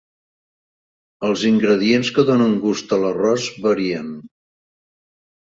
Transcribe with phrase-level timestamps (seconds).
[1.29, 4.11] Els ingredients que donen gust a l'arròs varien.